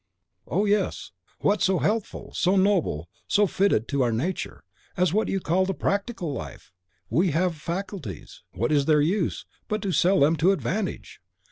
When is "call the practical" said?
5.39-6.33